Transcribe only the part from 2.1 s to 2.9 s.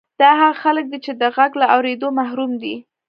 محروم دي